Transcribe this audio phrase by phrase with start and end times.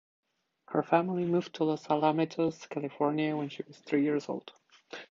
[0.69, 4.51] Her family moved to Los Alamitos, California when she was three years old.